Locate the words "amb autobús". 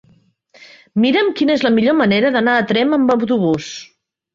3.03-3.75